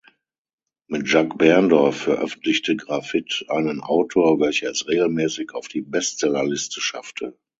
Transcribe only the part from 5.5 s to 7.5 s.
auf die Bestsellerliste schaffte.